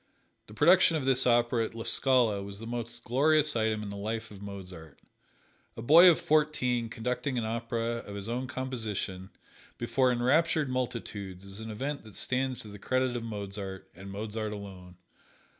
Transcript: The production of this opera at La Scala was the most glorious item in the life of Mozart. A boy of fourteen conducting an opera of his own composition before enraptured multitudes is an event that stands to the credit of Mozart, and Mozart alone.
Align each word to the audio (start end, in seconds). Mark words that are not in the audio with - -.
The 0.47 0.55
production 0.55 0.97
of 0.97 1.05
this 1.05 1.27
opera 1.27 1.63
at 1.63 1.75
La 1.75 1.83
Scala 1.83 2.41
was 2.41 2.57
the 2.57 2.65
most 2.65 3.03
glorious 3.03 3.55
item 3.55 3.83
in 3.83 3.89
the 3.89 3.95
life 3.95 4.31
of 4.31 4.41
Mozart. 4.41 4.99
A 5.77 5.81
boy 5.83 6.09
of 6.09 6.19
fourteen 6.19 6.89
conducting 6.89 7.37
an 7.37 7.45
opera 7.45 7.97
of 8.03 8.15
his 8.15 8.27
own 8.27 8.47
composition 8.47 9.29
before 9.77 10.11
enraptured 10.11 10.69
multitudes 10.71 11.45
is 11.45 11.59
an 11.59 11.69
event 11.69 12.03
that 12.03 12.15
stands 12.15 12.61
to 12.61 12.67
the 12.69 12.79
credit 12.79 13.15
of 13.15 13.23
Mozart, 13.23 13.91
and 13.93 14.09
Mozart 14.09 14.53
alone. 14.53 14.95